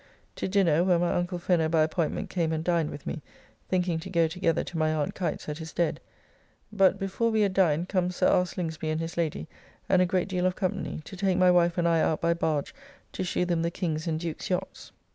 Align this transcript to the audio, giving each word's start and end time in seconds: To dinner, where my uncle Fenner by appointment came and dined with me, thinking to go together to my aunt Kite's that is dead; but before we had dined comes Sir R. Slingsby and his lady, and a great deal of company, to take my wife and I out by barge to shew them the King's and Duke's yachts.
To 0.37 0.47
dinner, 0.47 0.83
where 0.83 0.97
my 0.97 1.13
uncle 1.13 1.37
Fenner 1.37 1.69
by 1.69 1.83
appointment 1.83 2.31
came 2.31 2.51
and 2.51 2.63
dined 2.63 2.89
with 2.89 3.05
me, 3.05 3.21
thinking 3.69 3.99
to 3.99 4.09
go 4.09 4.27
together 4.27 4.63
to 4.63 4.75
my 4.79 4.91
aunt 4.91 5.13
Kite's 5.13 5.45
that 5.45 5.61
is 5.61 5.73
dead; 5.73 5.99
but 6.73 6.97
before 6.97 7.29
we 7.29 7.41
had 7.41 7.53
dined 7.53 7.87
comes 7.87 8.15
Sir 8.15 8.25
R. 8.27 8.47
Slingsby 8.47 8.89
and 8.89 8.99
his 8.99 9.15
lady, 9.15 9.47
and 9.87 10.01
a 10.01 10.07
great 10.07 10.27
deal 10.27 10.47
of 10.47 10.55
company, 10.55 11.01
to 11.05 11.15
take 11.15 11.37
my 11.37 11.51
wife 11.51 11.77
and 11.77 11.87
I 11.87 12.01
out 12.01 12.19
by 12.19 12.33
barge 12.33 12.73
to 13.11 13.23
shew 13.23 13.45
them 13.45 13.61
the 13.61 13.69
King's 13.69 14.07
and 14.07 14.19
Duke's 14.19 14.49
yachts. 14.49 14.91